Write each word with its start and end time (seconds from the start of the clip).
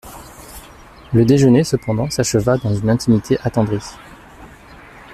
Le 1.13 1.25
déjeuner, 1.25 1.63
cependant, 1.63 2.09
s'acheva 2.09 2.57
dans 2.57 2.73
une 2.73 2.89
intimité 2.89 3.37
attendrie. 3.43 3.85